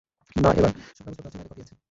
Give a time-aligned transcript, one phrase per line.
[0.35, 1.75] না, এবার সব কাগজপত্র আছে, বাইরে কপি আছে।